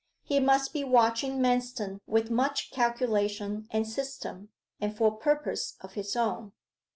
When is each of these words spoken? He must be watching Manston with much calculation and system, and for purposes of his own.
He 0.23 0.39
must 0.39 0.73
be 0.73 0.83
watching 0.83 1.37
Manston 1.37 1.99
with 2.07 2.31
much 2.31 2.71
calculation 2.71 3.67
and 3.69 3.87
system, 3.87 4.49
and 4.79 4.97
for 4.97 5.11
purposes 5.15 5.75
of 5.81 5.93
his 5.93 6.15
own. 6.15 6.53